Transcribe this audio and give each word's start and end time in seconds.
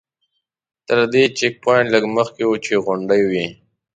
تر 0.87 0.99
دې 1.11 1.23
چیک 1.37 1.53
پواینټ 1.63 1.87
لږ 1.93 2.03
مخکې 2.17 2.43
وچې 2.47 2.75
غونډۍ 2.85 3.21
وې. 3.29 3.45